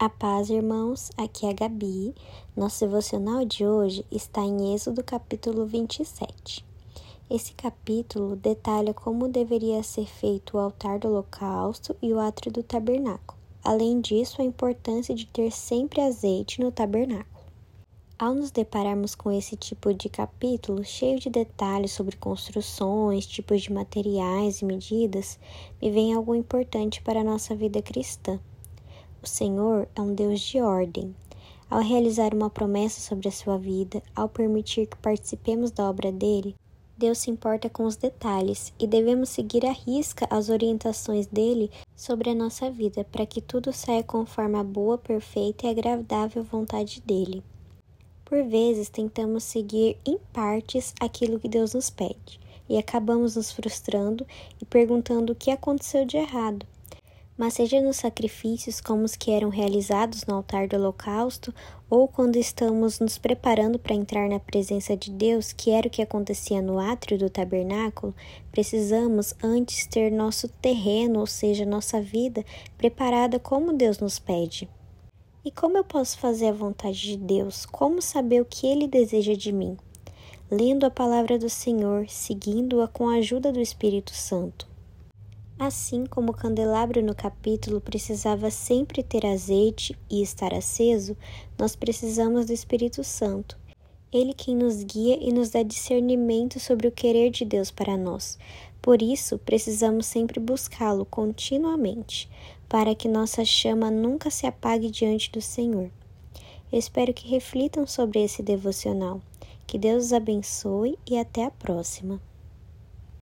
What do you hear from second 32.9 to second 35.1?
sobre a sua vida, ao permitir que